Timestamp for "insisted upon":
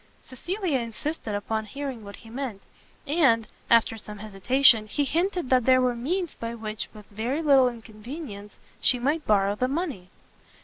0.79-1.65